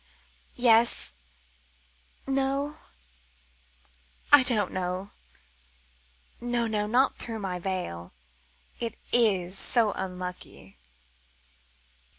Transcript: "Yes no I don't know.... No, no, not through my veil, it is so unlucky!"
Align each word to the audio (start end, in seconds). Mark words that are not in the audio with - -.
"Yes 0.55 1.13
no 2.25 2.79
I 4.33 4.41
don't 4.41 4.71
know.... 4.71 5.11
No, 6.39 6.65
no, 6.65 6.87
not 6.87 7.17
through 7.19 7.37
my 7.37 7.59
veil, 7.59 8.11
it 8.79 8.97
is 9.13 9.55
so 9.59 9.91
unlucky!" 9.91 10.79